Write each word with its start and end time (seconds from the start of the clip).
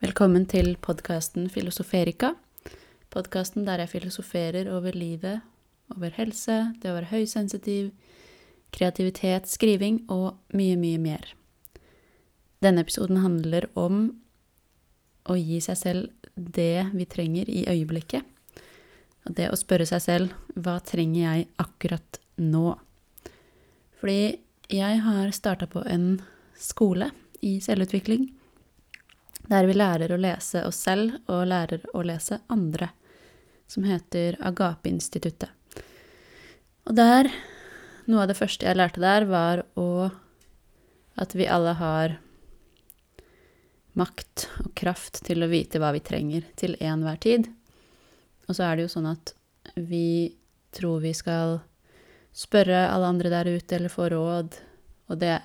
Velkommen 0.00 0.46
til 0.48 0.78
podkasten 0.80 1.50
Filosoferika. 1.52 2.30
Podkasten 3.12 3.66
der 3.66 3.82
jeg 3.82 3.90
filosoferer 3.90 4.70
over 4.72 4.96
livet, 4.96 5.42
over 5.92 6.14
helse, 6.16 6.54
det 6.80 6.88
å 6.88 6.94
være 6.94 7.10
høysensitiv, 7.10 7.90
kreativitet, 8.72 9.50
skriving 9.52 9.98
og 10.08 10.38
mye, 10.56 10.78
mye 10.80 11.02
mer. 11.04 11.28
Denne 12.64 12.80
episoden 12.80 13.20
handler 13.20 13.68
om 13.76 14.00
å 15.28 15.36
gi 15.36 15.60
seg 15.68 15.80
selv 15.82 16.32
det 16.32 16.88
vi 16.94 17.04
trenger 17.04 17.52
i 17.52 17.66
øyeblikket. 17.68 18.24
Og 19.28 19.36
det 19.36 19.52
å 19.52 19.60
spørre 19.60 19.84
seg 19.92 20.00
selv 20.06 20.56
hva 20.56 20.78
trenger 20.80 21.26
jeg 21.26 21.48
akkurat 21.60 22.22
nå? 22.40 22.72
Fordi 24.00 24.20
jeg 24.80 25.06
har 25.12 25.36
starta 25.36 25.68
på 25.68 25.84
en 25.84 26.14
skole 26.56 27.12
i 27.44 27.58
selvutvikling 27.60 28.30
der 29.50 29.66
vi 29.66 29.74
lærer 29.74 30.12
å 30.14 30.20
lese 30.20 30.62
oss 30.66 30.78
selv 30.86 31.16
og 31.26 31.48
lærer 31.50 31.82
å 31.94 32.02
lese 32.06 32.40
andre, 32.52 32.92
som 33.66 33.86
heter 33.86 34.38
Agape-instituttet. 34.40 35.50
Og 36.86 36.94
der 36.96 37.30
Noe 38.10 38.24
av 38.24 38.30
det 38.30 38.38
første 38.38 38.66
jeg 38.66 38.74
lærte 38.74 38.98
der, 39.02 39.22
var 39.28 39.60
å 39.78 40.10
at 41.20 41.34
vi 41.36 41.46
alle 41.46 41.76
har 41.78 42.16
makt 43.98 44.46
og 44.64 44.72
kraft 44.78 45.20
til 45.26 45.44
å 45.44 45.50
vite 45.50 45.78
hva 45.78 45.92
vi 45.94 46.00
trenger 46.02 46.46
til 46.58 46.74
enhver 46.80 47.20
tid. 47.22 47.46
Og 48.48 48.56
så 48.56 48.66
er 48.66 48.78
det 48.78 48.86
jo 48.86 48.94
sånn 48.94 49.10
at 49.10 49.34
vi 49.76 50.32
tror 50.74 51.04
vi 51.04 51.12
skal 51.14 51.60
spørre 52.34 52.86
alle 52.88 53.10
andre 53.12 53.30
der 53.30 53.50
ute 53.52 53.76
eller 53.76 53.92
få 53.92 54.08
råd, 54.10 54.56
og 55.10 55.20
det 55.20 55.36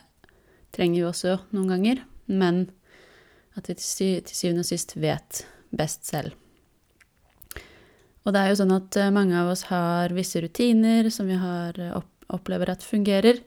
trenger 0.73 1.01
vi 1.01 1.07
også 1.09 1.37
noen 1.53 1.73
ganger, 1.73 2.01
men 2.25 2.65
at 3.55 3.69
vi 3.69 3.77
til 3.77 4.35
syvende 4.35 4.65
og 4.65 4.69
sist 4.69 4.95
vet 4.99 5.45
best 5.75 6.07
selv. 6.07 6.35
Og 8.25 8.33
det 8.33 8.41
er 8.41 8.51
jo 8.51 8.59
sånn 8.59 8.73
at 8.73 8.97
eh, 8.97 9.13
mange 9.13 9.37
av 9.37 9.51
oss 9.53 9.67
har 9.69 10.13
visse 10.17 10.41
rutiner 10.41 11.11
som 11.13 11.27
vi 11.29 11.37
har 11.37 11.77
eh, 11.77 11.97
opplever 12.33 12.71
at 12.73 12.85
fungerer. 12.85 13.41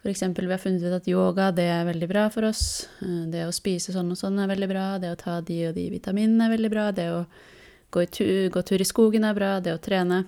F.eks. 0.00 0.22
vi 0.38 0.48
har 0.48 0.60
funnet 0.62 0.86
ut 0.86 0.96
at 0.96 1.08
yoga 1.12 1.50
det 1.52 1.66
er 1.68 1.84
veldig 1.84 2.08
bra 2.08 2.24
for 2.32 2.48
oss. 2.48 2.88
Eh, 3.04 3.26
det 3.32 3.44
å 3.44 3.52
spise 3.52 3.92
sånn 3.92 4.08
og 4.14 4.16
sånn 4.16 4.40
er 4.40 4.48
veldig 4.48 4.70
bra. 4.70 4.86
Det 5.02 5.12
å 5.12 5.20
ta 5.20 5.36
de 5.44 5.58
og 5.68 5.76
de 5.76 5.90
vitaminene 5.92 6.48
er 6.48 6.54
veldig 6.54 6.72
bra. 6.72 6.86
Det 6.96 7.10
å 7.12 7.20
gå, 7.92 8.06
tur, 8.08 8.48
gå 8.54 8.64
tur 8.64 8.80
i 8.80 8.88
skogen 8.88 9.28
er 9.28 9.36
bra. 9.36 9.58
Det 9.60 9.76
å 9.76 9.82
trene 9.84 10.22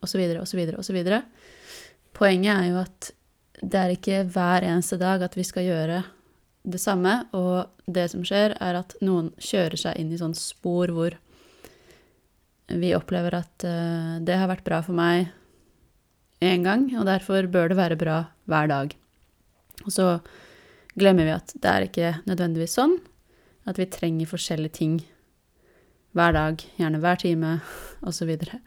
osv. 0.00 0.24
osv. 0.40 0.64
osv. 0.80 1.02
Poenget 2.16 2.54
er 2.56 2.70
jo 2.70 2.80
at 2.80 3.12
det 3.60 3.80
er 3.80 3.92
ikke 3.92 4.24
hver 4.32 4.64
eneste 4.64 4.96
dag 5.00 5.22
at 5.28 5.36
vi 5.36 5.44
skal 5.44 5.68
gjøre 5.68 6.00
det 6.64 6.80
samme, 6.80 7.26
og 7.36 7.68
det 7.84 8.08
som 8.12 8.24
skjer, 8.24 8.56
er 8.62 8.80
at 8.80 8.96
noen 9.04 9.30
kjører 9.36 9.76
seg 9.80 10.00
inn 10.00 10.12
i 10.14 10.20
sånn 10.20 10.36
spor 10.36 10.92
hvor 10.96 11.16
vi 12.72 12.94
opplever 12.96 13.36
at 13.36 13.66
uh, 13.68 14.16
det 14.24 14.38
har 14.40 14.48
vært 14.48 14.64
bra 14.64 14.80
for 14.84 14.96
meg 14.96 15.28
én 16.44 16.64
gang, 16.64 16.88
og 16.96 17.04
derfor 17.08 17.46
bør 17.52 17.72
det 17.72 17.78
være 17.78 18.00
bra 18.00 18.18
hver 18.48 18.70
dag. 18.72 18.96
Og 19.84 19.92
så 19.92 20.08
glemmer 20.96 21.28
vi 21.28 21.34
at 21.34 21.52
det 21.60 21.70
er 21.70 21.88
ikke 21.88 22.12
nødvendigvis 22.24 22.76
sånn, 22.78 22.96
at 23.68 23.78
vi 23.80 23.88
trenger 23.88 24.28
forskjellige 24.28 24.76
ting 24.80 24.98
hver 26.16 26.32
dag, 26.36 26.60
gjerne 26.78 27.00
hver 27.02 27.20
time, 27.20 27.58
osv. 28.08 28.32
Så, 28.40 28.60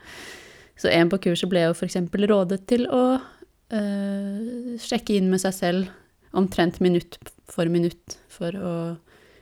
så 0.85 0.93
en 0.93 1.09
på 1.09 1.21
kurset 1.25 1.49
ble 1.49 1.65
jo 1.65 1.73
f.eks. 1.73 1.97
rådet 2.29 2.61
til 2.69 2.85
å 2.93 3.05
uh, 3.17 4.75
sjekke 4.85 5.17
inn 5.17 5.31
med 5.33 5.41
seg 5.41 5.57
selv 5.57 5.95
omtrent 6.31 6.79
minutt 6.83 7.19
for 7.47 7.69
minutt 7.71 8.17
for 8.31 8.55
å, 8.55 8.73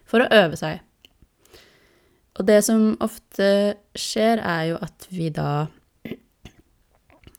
for 0.06 0.24
å 0.24 0.32
øve 0.44 0.60
seg. 0.60 0.82
Og 2.36 2.48
det 2.48 2.60
som 2.68 2.96
ofte 3.04 3.48
skjer, 3.96 4.42
er 4.44 4.72
jo 4.74 4.82
at 4.84 5.08
vi 5.14 5.30
da 5.34 5.68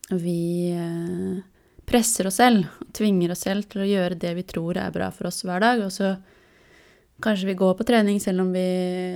Vi 0.06 0.70
eh, 0.70 1.42
presser 1.86 2.28
oss 2.28 2.38
selv 2.38 2.68
og 2.78 2.92
tvinger 2.94 3.32
oss 3.34 3.42
selv 3.42 3.66
til 3.70 3.82
å 3.82 3.88
gjøre 3.88 4.18
det 4.22 4.32
vi 4.38 4.44
tror 4.46 4.78
er 4.78 4.94
bra 4.94 5.08
for 5.14 5.26
oss 5.26 5.42
hver 5.42 5.62
dag, 5.62 5.82
og 5.82 5.90
så 5.90 6.12
kanskje 7.22 7.48
vi 7.48 7.56
går 7.58 7.74
på 7.78 7.86
trening 7.88 8.20
selv 8.22 8.44
om 8.44 8.52
vi 8.54 8.62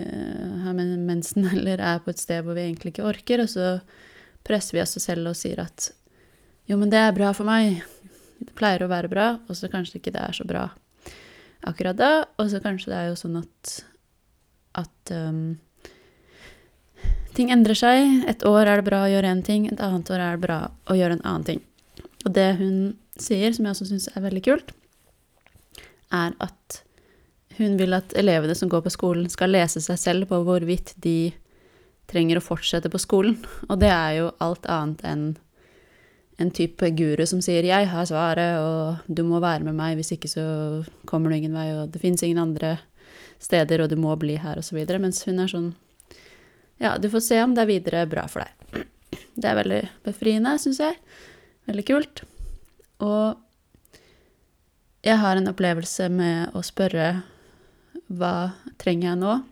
eh, 0.02 0.58
har 0.64 0.74
mensen 0.74 1.46
eller 1.54 1.78
er 1.78 2.02
på 2.02 2.10
et 2.10 2.22
sted 2.22 2.42
hvor 2.42 2.58
vi 2.58 2.66
egentlig 2.66 2.94
ikke 2.94 3.06
orker, 3.06 3.44
og 3.44 3.52
så 3.52 3.76
presser 4.46 4.78
vi 4.78 4.82
oss 4.82 4.98
selv 4.98 5.30
og 5.30 5.38
sier 5.38 5.62
at 5.62 5.92
jo, 6.70 6.76
men 6.78 6.90
det 6.90 7.00
er 7.02 7.16
bra 7.16 7.32
for 7.34 7.48
meg, 7.48 7.80
det 8.40 8.54
pleier 8.58 8.84
å 8.84 8.90
være 8.90 9.10
bra, 9.12 9.32
og 9.48 9.56
så 9.58 9.70
kanskje 9.72 10.00
ikke 10.00 10.14
det 10.14 10.22
er 10.24 10.36
så 10.36 10.46
bra 10.48 10.68
akkurat 11.68 11.98
da. 11.98 12.12
Og 12.40 12.50
så 12.52 12.60
kanskje 12.64 12.92
det 12.92 12.98
er 12.98 13.10
jo 13.10 13.18
sånn 13.20 13.40
at 13.42 13.74
at 14.78 15.12
um, 15.12 15.58
ting 17.34 17.50
endrer 17.52 17.78
seg. 17.78 18.24
Et 18.30 18.44
år 18.46 18.66
er 18.66 18.80
det 18.80 18.86
bra 18.88 19.04
å 19.04 19.10
gjøre 19.10 19.32
én 19.34 19.42
ting, 19.46 19.66
et 19.66 19.82
annet 19.82 20.10
år 20.12 20.22
er 20.22 20.36
det 20.36 20.44
bra 20.46 20.60
å 20.90 20.96
gjøre 20.98 21.18
en 21.18 21.26
annen 21.26 21.48
ting. 21.48 21.64
Og 22.24 22.34
det 22.36 22.52
hun 22.60 22.76
sier, 23.20 23.52
som 23.52 23.66
jeg 23.66 23.74
også 23.74 23.88
syns 23.90 24.08
er 24.14 24.24
veldig 24.24 24.44
kult, 24.46 24.72
er 26.14 26.34
at 26.42 26.80
hun 27.60 27.76
vil 27.80 27.92
at 27.96 28.14
elevene 28.16 28.54
som 28.56 28.70
går 28.72 28.84
på 28.86 28.94
skolen, 28.94 29.28
skal 29.28 29.52
lese 29.52 29.82
seg 29.84 29.98
selv 30.00 30.30
på 30.30 30.40
hvorvidt 30.46 30.94
de 31.02 31.32
trenger 32.10 32.40
å 32.40 32.44
fortsette 32.44 32.90
på 32.90 33.00
skolen. 33.00 33.36
Og 33.68 33.78
det 33.82 33.90
er 33.92 34.16
jo 34.20 34.30
alt 34.42 34.66
annet 34.70 35.04
enn 35.06 35.24
en 36.40 36.50
type 36.50 36.90
guru 36.96 37.26
som 37.26 37.40
sier 37.44 37.62
'jeg 37.62 37.88
har 37.88 38.04
svaret', 38.04 38.58
og 38.58 38.96
'du 39.14 39.22
må 39.22 39.40
være 39.40 39.64
med 39.64 39.74
meg, 39.74 39.96
hvis 39.96 40.12
ikke 40.12 40.28
så 40.28 40.84
kommer 41.06 41.30
du 41.30 41.36
ingen 41.36 41.52
vei', 41.52 41.82
og 41.82 41.92
'det 41.92 42.00
fins 42.00 42.22
ingen 42.22 42.38
andre 42.38 42.78
steder, 43.38 43.82
og 43.82 43.90
du 43.90 43.96
må 43.96 44.16
bli 44.16 44.36
her', 44.36 44.58
osv. 44.58 44.86
Mens 44.98 45.24
hun 45.24 45.38
er 45.38 45.46
sånn 45.46 45.74
Ja, 46.80 46.96
du 46.96 47.10
får 47.10 47.20
se 47.20 47.42
om 47.42 47.54
det 47.54 47.60
er 47.60 47.66
videre 47.66 48.08
bra 48.08 48.26
for 48.26 48.40
deg. 48.40 48.86
Det 49.36 49.44
er 49.44 49.54
veldig 49.54 49.88
befriende, 50.02 50.58
syns 50.58 50.78
jeg. 50.78 50.96
Veldig 51.66 51.84
kult. 51.84 52.22
Og 53.00 53.36
jeg 55.04 55.18
har 55.18 55.36
en 55.36 55.48
opplevelse 55.48 56.08
med 56.08 56.54
å 56.54 56.62
spørre 56.62 57.22
hva 58.08 58.52
trenger 58.78 59.10
jeg 59.10 59.18
nå, 59.18 59.44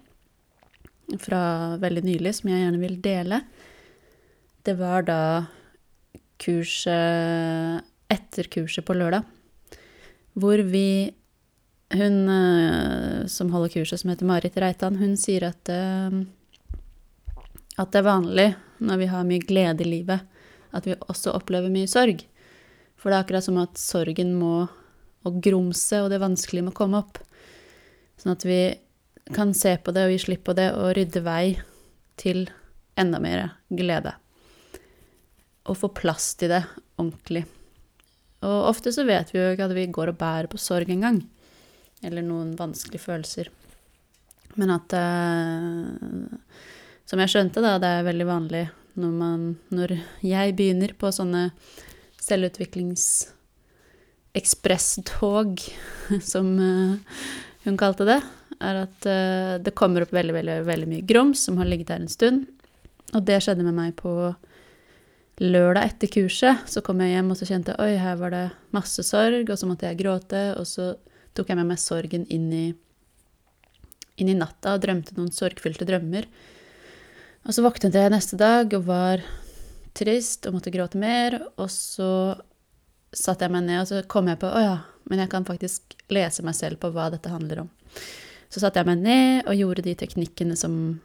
fra 1.18 1.76
veldig 1.76 2.02
nylig, 2.04 2.34
som 2.34 2.48
jeg 2.48 2.64
gjerne 2.64 2.80
vil 2.80 3.00
dele. 3.00 3.42
Det 4.64 4.74
var 4.78 5.02
da 5.02 5.20
kurset 6.38 7.84
etter 8.08 8.48
kurset 8.52 8.86
på 8.86 8.96
lørdag, 8.96 9.26
hvor 10.38 10.62
vi 10.64 11.14
Hun 11.88 12.28
eh, 12.28 13.26
som 13.32 13.48
holder 13.48 13.70
kurset, 13.72 14.02
som 14.02 14.10
heter 14.10 14.26
Marit 14.28 14.56
Reitan, 14.60 14.98
hun 15.00 15.14
sier 15.16 15.46
at, 15.46 15.70
eh, 15.72 16.18
at 17.80 17.94
det 17.94 18.02
er 18.02 18.04
vanlig 18.04 18.44
når 18.84 18.98
vi 19.00 19.06
har 19.08 19.24
mye 19.24 19.40
glede 19.40 19.86
i 19.86 19.88
livet, 19.88 20.20
at 20.76 20.84
vi 20.84 20.98
også 21.00 21.32
opplever 21.32 21.72
mye 21.72 21.88
sorg. 21.88 22.20
For 22.92 23.08
det 23.08 23.16
er 23.16 23.24
akkurat 23.24 23.46
som 23.46 23.56
at 23.62 23.80
sorgen 23.80 24.34
må 24.36 24.68
og 25.24 25.40
grumse, 25.40 26.02
og 26.02 26.12
det 26.12 26.20
vanskelige 26.20 26.68
må 26.68 26.76
komme 26.76 27.00
opp. 27.00 27.22
Sånn 28.20 28.36
at 28.36 28.44
vi 28.44 28.60
kan 29.32 29.56
se 29.56 29.78
på 29.80 29.96
det 29.96 30.04
og 30.04 30.12
gi 30.12 30.22
slipp 30.28 30.44
på 30.44 30.58
det 30.60 30.68
og 30.76 30.92
rydde 30.98 31.24
vei 31.24 31.56
til 32.20 32.50
enda 33.00 33.16
mer 33.16 33.46
glede 33.72 34.12
å 35.68 35.76
få 35.76 35.90
plass 35.94 36.32
til 36.40 36.52
det 36.52 36.62
ordentlig. 36.98 37.44
Og 38.46 38.68
ofte 38.70 38.92
så 38.94 39.04
vet 39.06 39.32
vi 39.32 39.40
jo 39.40 39.52
ikke 39.52 39.66
at 39.66 39.76
vi 39.76 39.86
går 39.92 40.12
og 40.12 40.18
bærer 40.20 40.48
på 40.50 40.60
sorg 40.62 40.90
engang. 40.94 41.22
Eller 42.06 42.22
noen 42.22 42.54
vanskelige 42.58 43.02
følelser. 43.02 43.50
Men 44.58 44.74
at 44.74 44.94
eh, 44.96 46.28
Som 47.08 47.22
jeg 47.22 47.32
skjønte, 47.32 47.62
da, 47.62 47.76
det 47.82 47.90
er 47.90 48.06
veldig 48.06 48.26
vanlig 48.26 48.64
når 48.98 49.12
man 49.14 49.42
Når 49.70 49.94
jeg 50.26 50.54
begynner 50.58 50.94
på 50.98 51.10
sånne 51.14 51.50
selvutviklings 52.22 53.04
ekspresstog, 54.36 55.62
som 56.32 56.50
eh, 56.62 57.22
hun 57.64 57.78
kalte 57.80 58.06
det, 58.06 58.18
er 58.58 58.80
at 58.84 59.06
eh, 59.08 59.54
det 59.62 59.74
kommer 59.78 60.04
opp 60.04 60.12
veldig, 60.14 60.34
veldig, 60.36 60.56
veldig 60.66 60.88
mye 60.90 61.06
grums 61.08 61.46
som 61.46 61.56
har 61.58 61.70
ligget 61.70 61.90
der 61.90 62.02
en 62.02 62.12
stund. 62.12 62.44
Og 63.16 63.24
det 63.24 63.40
skjedde 63.42 63.64
med 63.66 63.78
meg 63.78 63.94
på 63.98 64.12
lørdag 65.42 65.86
etter 65.86 66.10
kurset 66.10 66.66
så 66.70 66.82
kom 66.84 67.00
jeg 67.02 67.14
hjem 67.14 67.32
og 67.32 67.38
så 67.38 67.46
kjente 67.48 67.74
jeg 67.74 67.80
oi, 67.82 68.00
her 68.00 68.18
var 68.20 68.34
det 68.34 68.44
masse 68.74 69.04
sorg, 69.06 69.48
og 69.48 69.58
så 69.58 69.68
måtte 69.70 69.88
jeg 69.88 70.00
gråte. 70.00 70.42
Og 70.58 70.66
så 70.66 70.92
tok 71.38 71.50
jeg 71.50 71.58
med 71.60 71.70
meg 71.70 71.82
sorgen 71.82 72.26
inn 72.34 72.48
i, 72.54 72.66
inn 74.18 74.32
i 74.32 74.36
natta 74.38 74.74
og 74.76 74.84
drømte 74.84 75.16
noen 75.18 75.32
sorgfylte 75.34 75.86
drømmer. 75.88 76.28
Og 77.46 77.54
så 77.54 77.64
våknet 77.64 77.96
jeg 77.96 78.12
neste 78.12 78.38
dag 78.40 78.72
og 78.76 78.88
var 78.88 79.22
trist 79.98 80.46
og 80.48 80.58
måtte 80.58 80.74
gråte 80.74 81.00
mer. 81.00 81.38
Og 81.56 81.70
så 81.72 82.10
satte 83.14 83.46
jeg 83.46 83.54
meg 83.54 83.68
ned, 83.68 83.82
og 83.82 83.90
så 83.90 84.02
kom 84.10 84.28
jeg 84.28 84.40
på 84.42 84.50
å 84.50 84.62
ja, 84.62 84.78
men 85.08 85.22
jeg 85.22 85.32
kan 85.32 85.46
faktisk 85.48 85.96
lese 86.12 86.44
meg 86.44 86.56
selv 86.58 86.82
på 86.82 86.90
hva 86.92 87.08
dette 87.14 87.32
handler 87.32 87.64
om. 87.64 87.70
Så 88.48 88.60
satte 88.62 88.80
jeg 88.80 88.88
meg 88.88 89.04
ned 89.04 89.48
og 89.48 89.56
gjorde 89.56 89.84
de 89.84 89.94
teknikkene 89.98 90.56
som 90.56 90.98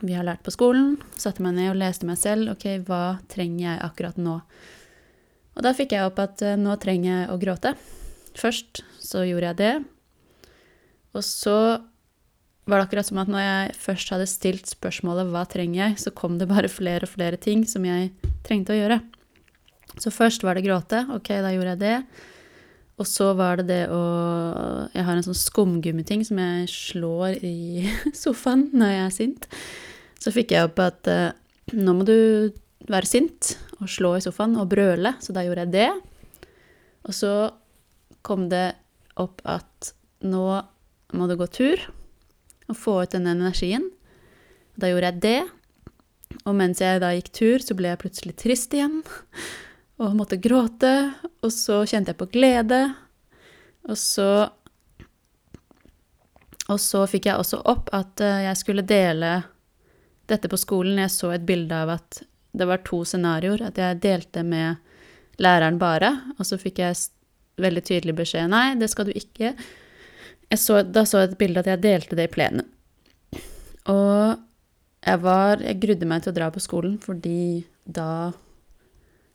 vi 0.00 0.14
har 0.14 0.26
lært 0.26 0.44
på 0.46 0.52
skolen. 0.54 0.96
Satte 1.18 1.42
meg 1.44 1.56
ned 1.56 1.72
og 1.72 1.80
leste 1.80 2.08
meg 2.08 2.18
selv. 2.20 2.52
Ok, 2.52 2.66
hva 2.86 3.18
trenger 3.30 3.64
jeg 3.64 3.84
akkurat 3.86 4.18
nå? 4.20 4.38
Og 5.58 5.64
da 5.64 5.74
fikk 5.74 5.96
jeg 5.96 6.06
opp 6.06 6.20
at 6.22 6.42
uh, 6.44 6.54
nå 6.60 6.76
trenger 6.82 7.10
jeg 7.10 7.30
å 7.32 7.38
gråte. 7.42 7.74
Først 8.38 8.82
så 9.02 9.24
gjorde 9.26 9.52
jeg 9.52 9.58
det. 9.58 9.74
Og 11.16 11.24
så 11.26 11.58
var 12.68 12.78
det 12.78 12.84
akkurat 12.84 13.08
som 13.08 13.20
at 13.22 13.30
når 13.32 13.42
jeg 13.42 13.76
først 13.80 14.10
hadde 14.12 14.28
stilt 14.28 14.68
spørsmålet 14.68 15.30
'hva 15.32 15.46
trenger 15.48 15.78
jeg', 15.80 16.00
så 16.04 16.10
kom 16.12 16.36
det 16.38 16.50
bare 16.52 16.68
flere 16.68 17.08
og 17.08 17.14
flere 17.16 17.40
ting 17.40 17.64
som 17.64 17.84
jeg 17.84 18.12
trengte 18.44 18.76
å 18.76 18.78
gjøre. 18.78 19.00
Så 19.96 20.12
først 20.12 20.44
var 20.44 20.54
det 20.54 20.66
gråte. 20.68 21.06
Ok, 21.16 21.32
da 21.32 21.50
gjorde 21.50 21.74
jeg 21.74 21.80
det. 21.80 21.96
Og 22.98 23.06
så 23.06 23.30
var 23.38 23.60
det 23.60 23.68
det 23.68 23.82
å 23.94 24.00
Jeg 24.94 25.04
har 25.06 25.14
en 25.14 25.26
sånn 25.26 25.38
skumgummiting 25.38 26.24
som 26.26 26.40
jeg 26.42 26.70
slår 26.72 27.38
i 27.46 27.86
sofaen 28.22 28.68
når 28.74 28.94
jeg 28.94 29.04
er 29.04 29.14
sint. 29.14 29.46
Så 30.18 30.34
fikk 30.34 30.54
jeg 30.54 30.66
opp 30.66 30.80
at 30.82 31.10
uh, 31.10 31.30
nå 31.78 31.94
må 31.94 32.06
du 32.06 32.50
være 32.88 33.06
sint 33.06 33.54
og 33.78 33.90
slå 33.92 34.16
i 34.16 34.24
sofaen 34.24 34.56
og 34.58 34.70
brøle, 34.72 35.12
så 35.22 35.34
da 35.34 35.44
gjorde 35.46 35.66
jeg 35.66 35.74
det. 35.76 35.90
Og 37.06 37.14
så 37.14 37.32
kom 38.26 38.48
det 38.50 38.72
opp 39.20 39.42
at 39.46 39.92
nå 40.26 40.46
må 41.14 41.28
du 41.30 41.36
gå 41.38 41.46
tur 41.54 41.84
og 42.68 42.76
få 42.76 42.96
ut 43.04 43.14
den 43.14 43.30
energien. 43.30 43.86
Da 44.78 44.90
gjorde 44.90 45.12
jeg 45.12 45.22
det. 45.22 45.40
Og 46.44 46.56
mens 46.58 46.82
jeg 46.82 47.00
da 47.02 47.14
gikk 47.14 47.30
tur, 47.34 47.62
så 47.62 47.76
ble 47.78 47.92
jeg 47.92 48.02
plutselig 48.02 48.34
trist 48.40 48.74
igjen 48.76 49.00
og 49.98 50.14
måtte 50.18 50.38
gråte. 50.40 50.92
Og 51.42 51.52
så 51.54 51.82
kjente 51.86 52.14
jeg 52.14 52.20
på 52.20 52.30
glede. 52.32 52.82
Og 53.88 53.98
så 53.98 54.30
Og 56.68 56.76
så 56.76 57.06
fikk 57.08 57.24
jeg 57.30 57.40
også 57.40 57.62
opp 57.64 57.86
at 57.96 58.20
eh, 58.20 58.42
jeg 58.44 58.56
skulle 58.60 58.82
dele 58.84 59.30
dette 60.28 60.50
på 60.52 60.56
skolen. 60.60 60.98
Jeg 61.00 61.14
så 61.14 61.30
et 61.32 61.46
bilde 61.48 61.72
av 61.72 61.94
at 61.94 62.18
det 62.52 62.66
var 62.68 62.82
to 62.84 62.98
scenarioer. 63.08 63.62
At 63.70 63.78
jeg 63.80 64.02
delte 64.02 64.42
med 64.44 64.76
læreren 65.40 65.78
bare, 65.80 66.10
og 66.36 66.44
så 66.44 66.58
fikk 66.60 66.82
jeg 66.82 66.98
veldig 67.56 67.84
tydelig 67.88 68.14
beskjed 68.18 68.50
nei, 68.52 68.74
det 68.76 68.90
skal 68.92 69.08
du 69.08 69.14
ikke. 69.16 69.54
Så, 70.56 70.82
da 70.82 71.06
så 71.08 71.22
jeg 71.22 71.32
et 71.32 71.38
bilde 71.40 71.62
at 71.62 71.70
jeg 71.72 71.82
delte 71.86 72.18
det 72.18 72.28
i 72.28 72.34
plenen. 72.36 72.68
Og 73.88 74.36
jeg 75.06 75.20
var 75.22 75.62
Jeg 75.62 75.80
grudde 75.80 76.06
meg 76.10 76.22
til 76.22 76.34
å 76.34 76.36
dra 76.36 76.50
på 76.52 76.60
skolen, 76.60 76.98
fordi 77.00 77.64
da 77.84 78.34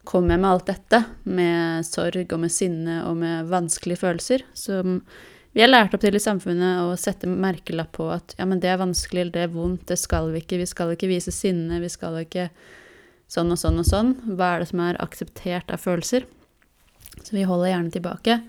kom 0.07 0.29
jeg 0.31 0.41
med 0.41 0.49
alt 0.49 0.69
dette. 0.69 0.99
Med 1.23 1.85
sorg 1.87 2.33
og 2.35 2.41
med 2.43 2.53
sinne 2.53 3.01
og 3.07 3.17
med 3.21 3.49
vanskelige 3.51 4.01
følelser. 4.03 4.45
Som 4.57 5.01
vi 5.53 5.61
har 5.61 5.69
lært 5.69 5.93
opp 5.93 6.01
til 6.01 6.17
i 6.17 6.21
samfunnet 6.21 6.81
å 6.81 6.95
sette 6.97 7.29
merkelapp 7.29 7.91
på 7.93 8.07
at 8.09 8.33
ja, 8.39 8.47
men 8.49 8.61
det 8.61 8.71
er 8.71 8.81
vanskelig, 8.81 9.27
det 9.35 9.43
er 9.45 9.51
vondt, 9.53 9.85
det 9.91 9.99
skal 10.01 10.31
vi 10.33 10.41
ikke. 10.41 10.57
Vi 10.63 10.69
skal 10.69 10.95
ikke 10.95 11.11
vise 11.11 11.33
sinne, 11.35 11.81
vi 11.83 11.91
skal 11.93 12.23
ikke 12.23 12.47
sånn 13.31 13.53
og 13.53 13.59
sånn 13.61 13.81
og 13.81 13.89
sånn. 13.89 14.15
Hva 14.33 14.55
er 14.55 14.63
det 14.63 14.71
som 14.71 14.81
er 14.83 15.01
akseptert 15.03 15.73
av 15.73 15.83
følelser? 15.83 16.25
Så 17.21 17.35
vi 17.35 17.45
holder 17.45 17.69
gjerne 17.69 17.93
tilbake. 17.93 18.39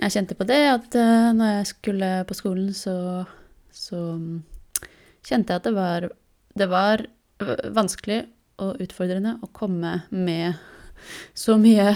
Jeg 0.00 0.14
kjente 0.16 0.36
på 0.38 0.46
det 0.48 0.62
at 0.72 0.96
uh, 0.98 1.30
når 1.36 1.58
jeg 1.58 1.70
skulle 1.74 2.10
på 2.26 2.36
skolen, 2.36 2.72
så, 2.74 2.96
så 3.70 4.00
kjente 5.24 5.52
jeg 5.52 5.60
at 5.60 5.68
det 5.68 5.74
var, 5.76 6.08
det 6.56 6.70
var 6.72 7.04
vanskelig 7.76 8.24
og 8.62 8.80
utfordrende 8.82 9.36
å 9.42 9.50
komme 9.54 10.02
med 10.10 10.60
så 11.34 11.56
mye 11.60 11.94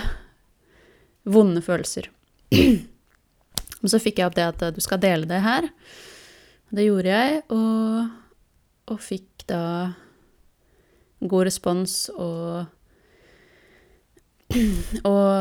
vonde 1.28 1.62
følelser. 1.64 2.10
Men 3.80 3.92
så 3.92 4.00
fikk 4.02 4.18
jeg 4.20 4.30
opp 4.30 4.38
det 4.38 4.46
at 4.48 4.64
du 4.74 4.80
skal 4.82 5.00
dele 5.02 5.28
det 5.28 5.38
her. 5.44 5.68
Det 6.74 6.84
gjorde 6.84 7.14
jeg, 7.14 7.42
og, 7.54 8.08
og 8.92 8.98
fikk 9.00 9.46
da 9.48 9.62
god 11.18 11.48
respons 11.48 11.94
og 12.14 12.66
og 15.12 15.32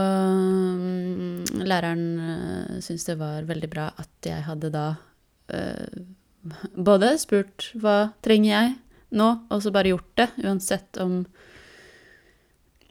mm, 0.81 1.63
læreren 1.63 2.07
uh, 2.19 2.79
syntes 2.83 3.05
det 3.07 3.15
var 3.21 3.47
veldig 3.47 3.69
bra 3.71 3.85
at 3.95 4.27
jeg 4.27 4.43
hadde 4.43 4.71
da 4.73 4.87
uh, 5.53 6.01
både 6.75 7.13
spurt 7.21 7.69
hva 7.79 8.09
trenger 8.25 8.51
jeg 8.51 8.73
nå, 9.15 9.27
og 9.49 9.63
så 9.63 9.71
bare 9.71 9.93
gjort 9.93 10.11
det, 10.19 10.27
uansett 10.43 10.99
om 11.03 11.21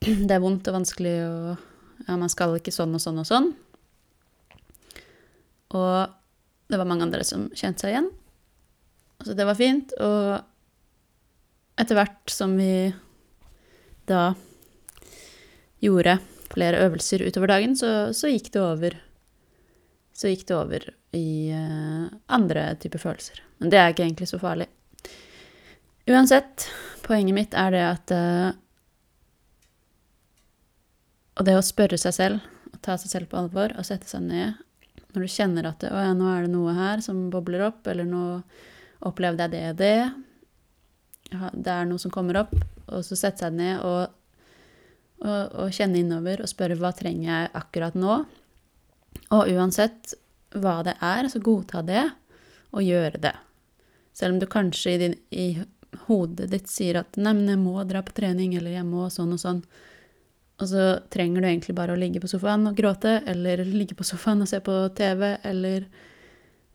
det 0.00 0.32
er 0.32 0.42
vondt 0.42 0.68
og 0.70 0.78
vanskelig 0.78 1.16
og 1.26 1.48
ja, 2.06 2.16
man 2.16 2.30
skal 2.32 2.56
ikke 2.58 2.74
sånn 2.74 2.94
og 2.96 3.02
sånn 3.02 3.22
og 3.22 3.26
sånn. 3.28 3.48
Og 5.76 6.12
det 6.70 6.78
var 6.78 6.88
mange 6.88 7.06
andre 7.06 7.24
som 7.26 7.48
kjente 7.56 7.84
seg 7.84 7.94
igjen. 7.94 8.10
Så 9.24 9.34
det 9.36 9.46
var 9.48 9.58
fint. 9.58 9.94
Og 10.02 11.80
etter 11.80 11.98
hvert 11.98 12.32
som 12.32 12.54
vi 12.58 12.92
da 14.06 14.28
gjorde 15.82 16.18
flere 16.52 16.84
øvelser 16.86 17.24
utover 17.26 17.50
dagen, 17.50 17.74
så, 17.78 18.12
så 18.16 18.30
gikk 18.30 18.52
det 18.54 18.62
over 18.62 19.02
Så 20.16 20.30
gikk 20.30 20.46
det 20.48 20.54
over 20.56 20.84
i 21.12 21.52
uh, 21.52 22.06
andre 22.32 22.70
typer 22.80 23.02
følelser. 23.02 23.42
Men 23.60 23.72
det 23.72 23.80
er 23.80 23.90
ikke 23.92 24.06
egentlig 24.06 24.28
så 24.30 24.38
farlig. 24.40 24.68
Uansett, 26.06 26.68
poenget 27.02 27.34
mitt 27.34 27.56
er 27.58 27.72
det 27.74 27.82
at 27.82 28.12
uh, 28.14 28.50
Og 31.36 31.48
det 31.48 31.56
å 31.58 31.64
spørre 31.64 31.98
seg 32.00 32.14
selv, 32.14 32.44
ta 32.80 32.94
seg 33.00 33.10
selv 33.12 33.30
på 33.32 33.40
alvor 33.40 33.74
og 33.76 33.86
sette 33.88 34.08
seg 34.10 34.24
ned 34.28 34.62
når 35.16 35.24
du 35.24 35.32
kjenner 35.32 35.64
at 35.70 35.84
å 35.88 35.96
ja, 35.96 36.12
nå 36.12 36.26
er 36.28 36.44
det 36.44 36.52
noe 36.52 36.74
her 36.76 37.00
som 37.00 37.30
bobler 37.32 37.62
opp, 37.70 37.86
eller 37.88 38.04
nå 38.04 38.24
opplevde 39.08 39.46
jeg 39.46 39.52
det 39.54 39.62
og 39.70 39.78
det. 39.80 41.52
Det 41.56 41.72
er 41.72 41.86
noe 41.88 42.02
som 42.02 42.12
kommer 42.12 42.42
opp, 42.42 42.52
og 42.92 43.00
så 43.00 43.16
sette 43.16 43.46
seg 43.46 43.56
ned 43.56 43.80
og 43.80 44.12
og, 45.24 45.54
og 45.56 45.72
kjenne 45.74 46.02
innover 46.02 46.42
og 46.42 46.50
spørre 46.50 46.76
hva 46.80 46.92
trenger 46.96 47.28
jeg 47.30 47.52
akkurat 47.56 47.96
nå. 47.98 48.18
Og 49.32 49.52
uansett 49.56 50.14
hva 50.56 50.80
det 50.86 50.96
er, 51.04 51.28
så 51.32 51.42
godta 51.42 51.82
det 51.86 52.04
og 52.76 52.84
gjøre 52.84 53.20
det. 53.22 53.34
Selv 54.16 54.36
om 54.36 54.40
du 54.40 54.46
kanskje 54.50 54.94
i, 54.94 55.00
din, 55.00 55.16
i 55.30 55.46
hodet 56.06 56.50
ditt 56.52 56.68
sier 56.70 57.00
at 57.00 57.16
'nei, 57.16 57.32
men 57.34 57.48
jeg 57.48 57.58
må 57.58 57.76
dra 57.88 58.02
på 58.02 58.14
trening', 58.16 58.56
eller 58.56 58.70
'jeg 58.70 58.86
må 58.86 59.08
sånn 59.10 59.32
og 59.32 59.40
sånn'. 59.40 59.62
Og 60.56 60.68
så 60.68 60.84
trenger 61.12 61.42
du 61.42 61.48
egentlig 61.48 61.74
bare 61.76 61.92
å 61.92 62.00
ligge 62.00 62.20
på 62.20 62.28
sofaen 62.28 62.66
og 62.66 62.76
gråte, 62.76 63.22
eller 63.26 63.64
ligge 63.64 63.94
på 63.94 64.04
sofaen 64.04 64.40
og 64.40 64.48
se 64.48 64.60
på 64.60 64.94
TV, 64.96 65.38
eller 65.44 65.86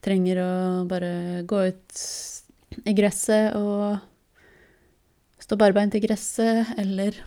trenger 0.02 0.38
å 0.38 0.52
bare 0.90 1.44
gå 1.50 1.68
ut 1.68 2.04
i 2.86 2.94
gresset 2.94 3.56
og 3.58 4.00
stå 5.42 5.58
barbeint 5.58 5.96
i 5.96 6.04
gresset, 6.04 6.78
eller 6.78 7.18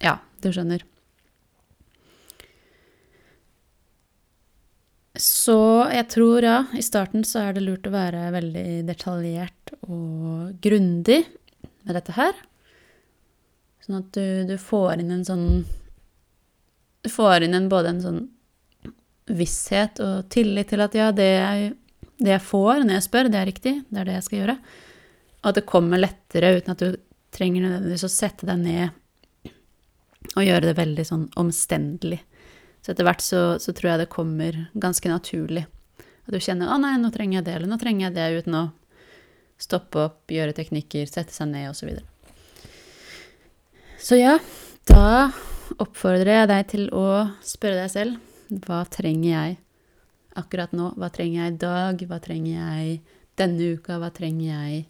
Ja, 0.00 0.16
du 0.40 0.48
skjønner. 0.48 0.80
Så 5.20 5.84
jeg 5.92 6.06
tror, 6.08 6.40
ja, 6.40 6.58
i 6.72 6.80
starten 6.80 7.26
så 7.28 7.42
er 7.44 7.56
det 7.56 7.66
lurt 7.66 7.84
å 7.84 7.92
være 7.92 8.30
veldig 8.32 8.86
detaljert 8.88 9.59
og 9.86 10.56
grundig 10.62 11.22
med 11.84 11.96
dette 11.96 12.14
her. 12.16 12.36
Sånn 13.84 14.00
at 14.02 14.10
du, 14.14 14.44
du 14.50 14.56
får 14.60 15.00
inn 15.00 15.10
en 15.14 15.24
sånn 15.26 15.46
Du 17.00 17.08
får 17.08 17.46
inn 17.46 17.56
en, 17.56 17.70
både 17.72 17.94
en 17.94 18.02
sånn 18.04 18.20
visshet 19.30 20.00
og 20.04 20.28
tillit 20.32 20.68
til 20.68 20.82
at 20.84 20.94
ja, 20.98 21.10
det 21.16 21.28
jeg, 21.30 21.68
det 22.20 22.34
jeg 22.34 22.44
får 22.44 22.82
når 22.84 22.96
jeg 22.98 23.06
spør, 23.06 23.30
det 23.32 23.38
er 23.40 23.48
riktig, 23.48 23.74
det 23.88 24.02
er 24.02 24.08
det 24.08 24.16
jeg 24.18 24.26
skal 24.26 24.40
gjøre. 24.40 24.56
Og 25.40 25.50
at 25.50 25.60
det 25.60 25.68
kommer 25.70 26.02
lettere 26.02 26.50
uten 26.58 26.74
at 26.74 26.82
du 26.82 26.98
trenger 27.32 27.64
nødvendigvis 27.64 28.04
å 28.04 28.12
sette 28.12 28.48
deg 28.48 28.60
ned 28.60 29.54
og 30.36 30.44
gjøre 30.44 30.68
det 30.68 30.76
veldig 30.76 31.06
sånn 31.06 31.28
omstendelig. 31.40 32.20
Så 32.84 32.92
etter 32.92 33.06
hvert 33.06 33.24
så, 33.24 33.40
så, 33.60 33.72
tror 33.76 33.92
jeg 33.92 34.02
det 34.02 34.12
kommer 34.12 34.58
ganske 34.72 35.08
naturlig. 35.10 35.64
At 36.26 36.34
du 36.34 36.40
kjenner 36.40 36.68
'Å 36.68 36.78
nei, 36.80 36.96
nå 37.00 37.10
trenger 37.12 37.40
jeg 37.40 37.46
det', 37.46 37.56
eller 37.56 37.68
'nå 37.68 37.78
trenger 37.80 38.06
jeg 38.06 38.14
det', 38.16 38.44
uten 38.44 38.56
å 38.56 38.64
stoppe 39.60 40.00
opp, 40.08 40.22
gjøre 40.32 40.56
teknikker, 40.56 41.06
sette 41.10 41.34
seg 41.34 41.52
ned, 41.52 41.68
osv. 41.70 41.80
Så, 41.80 41.88
videre. 41.90 42.06
så 44.00 44.20
ja, 44.20 44.36
da 44.90 45.30
oppfordrer 45.80 46.40
jeg 46.40 46.50
deg 46.50 46.68
til 46.72 46.86
å 46.96 47.06
spørre 47.46 47.82
deg 47.84 47.92
selv 47.92 48.26
hva 48.50 48.82
trenger 48.90 49.30
jeg 49.30 49.58
akkurat 50.40 50.72
nå? 50.74 50.92
Hva 50.98 51.10
trenger 51.14 51.44
jeg 51.44 51.52
i 51.52 51.60
dag? 51.62 52.02
Hva 52.10 52.18
trenger 52.22 52.56
jeg 52.56 52.96
denne 53.38 53.74
uka? 53.76 53.98
Hva 54.02 54.10
trenger 54.14 54.48
jeg 54.48 54.80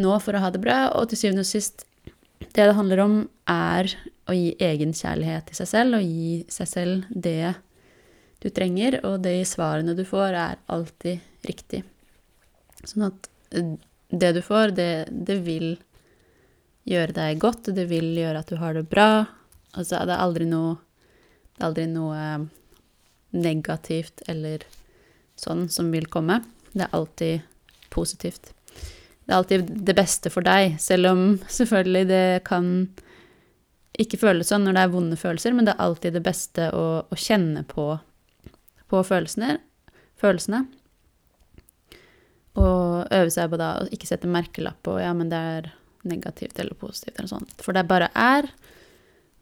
nå 0.00 0.16
for 0.22 0.36
å 0.36 0.42
ha 0.44 0.52
det 0.52 0.62
bra? 0.64 0.78
Og 0.96 1.08
til 1.10 1.22
syvende 1.22 1.44
og 1.46 1.48
sist, 1.48 1.86
det 2.42 2.68
det 2.68 2.76
handler 2.76 3.04
om, 3.04 3.16
er 3.48 3.88
å 4.28 4.36
gi 4.36 4.52
egenkjærlighet 4.60 5.48
til 5.48 5.60
seg 5.60 5.70
selv, 5.72 5.98
og 5.98 6.04
gi 6.04 6.44
seg 6.52 6.70
selv 6.70 7.10
det 7.10 7.54
du 8.42 8.50
trenger, 8.52 9.00
og 9.06 9.22
de 9.24 9.38
svarene 9.48 9.96
du 9.96 10.04
får, 10.06 10.36
er 10.36 10.64
alltid 10.72 11.48
riktig. 11.48 11.84
Sånn 12.86 13.08
at 13.08 13.30
eh, 13.52 13.74
det 14.10 14.32
du 14.36 14.42
får, 14.44 14.76
det, 14.78 14.90
det 15.10 15.40
vil 15.46 15.76
gjøre 16.86 17.16
deg 17.16 17.40
godt, 17.42 17.72
det 17.74 17.88
vil 17.90 18.12
gjøre 18.14 18.44
at 18.44 18.52
du 18.52 18.60
har 18.60 18.76
det 18.78 18.86
bra. 18.90 19.26
Altså, 19.74 20.02
det 20.06 20.14
er 20.14 20.22
aldri 20.22 20.48
noe 20.48 20.76
Det 21.56 21.62
er 21.62 21.68
aldri 21.70 21.86
noe 21.88 22.16
eh, 22.20 22.46
negativt 23.36 24.22
eller 24.28 24.64
sånn 25.36 25.66
som 25.72 25.88
vil 25.92 26.06
komme. 26.08 26.42
Det 26.72 26.84
er 26.86 26.96
alltid 26.96 27.44
positivt 27.92 28.52
det 29.26 29.34
er 29.34 29.40
alltid 29.40 29.70
det 29.88 29.94
beste 29.98 30.30
for 30.30 30.46
deg, 30.46 30.76
selv 30.78 31.10
om 31.10 31.22
selvfølgelig 31.50 32.06
det 32.06 32.26
kan 32.46 32.66
ikke 33.98 34.20
føles 34.20 34.52
sånn 34.52 34.62
når 34.68 34.76
det 34.76 34.82
er 34.84 34.92
vonde 34.92 35.18
følelser, 35.18 35.54
men 35.56 35.66
det 35.66 35.74
er 35.74 35.82
alltid 35.82 36.14
det 36.14 36.22
beste 36.22 36.68
å, 36.70 36.84
å 37.02 37.18
kjenne 37.18 37.64
på, 37.66 37.88
på 38.86 39.00
følelsene, 39.08 39.56
følelsene. 40.20 40.62
Og 42.56 43.06
øve 43.12 43.32
seg 43.32 43.50
på 43.52 43.58
da 43.60 43.72
å 43.82 43.88
ikke 43.92 44.08
sette 44.08 44.30
merkelapp 44.30 44.78
på 44.86 44.96
ja, 45.02 45.12
men 45.16 45.28
det 45.32 45.40
er 45.56 45.72
negativt 46.06 46.58
eller 46.62 46.78
positivt 46.78 47.18
eller 47.18 47.30
sånt. 47.30 47.52
For 47.62 47.76
det 47.76 47.88
bare 47.90 48.08
er, 48.14 48.48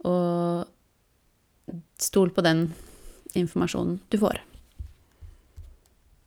og 0.09 0.65
stol 2.01 2.33
på 2.35 2.45
den 2.45 2.67
informasjonen 3.39 4.01
du 4.13 4.19
får. 4.21 4.41